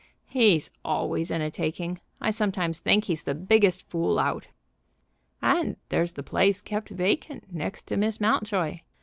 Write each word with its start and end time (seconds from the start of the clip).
"He's 0.25 0.71
always 0.83 1.29
in 1.29 1.41
a 1.41 1.51
taking. 1.51 2.01
I 2.19 2.31
sometimes 2.31 2.79
think 2.79 3.03
he's 3.03 3.21
the 3.21 3.35
biggest 3.35 3.87
fool 3.87 4.17
out." 4.17 4.47
"And 5.43 5.75
there's 5.89 6.13
the 6.13 6.23
place 6.23 6.63
kept 6.63 6.89
vacant 6.89 7.53
next 7.53 7.85
to 7.85 7.97
Miss 7.97 8.19
Mountjoy. 8.19 8.79